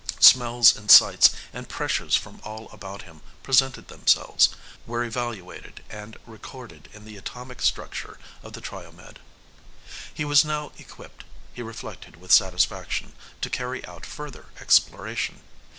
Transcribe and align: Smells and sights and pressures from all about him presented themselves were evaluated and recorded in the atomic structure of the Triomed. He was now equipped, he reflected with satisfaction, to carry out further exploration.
Smells 0.19 0.75
and 0.75 0.89
sights 0.89 1.29
and 1.53 1.69
pressures 1.69 2.15
from 2.15 2.41
all 2.43 2.69
about 2.71 3.03
him 3.03 3.21
presented 3.43 3.87
themselves 3.87 4.49
were 4.87 5.03
evaluated 5.03 5.83
and 5.91 6.17
recorded 6.25 6.89
in 6.91 7.05
the 7.05 7.17
atomic 7.17 7.61
structure 7.61 8.17
of 8.41 8.53
the 8.53 8.61
Triomed. 8.61 9.19
He 10.11 10.25
was 10.25 10.43
now 10.43 10.71
equipped, 10.79 11.23
he 11.53 11.61
reflected 11.61 12.15
with 12.15 12.31
satisfaction, 12.31 13.13
to 13.41 13.49
carry 13.51 13.85
out 13.85 14.03
further 14.03 14.47
exploration. 14.59 15.41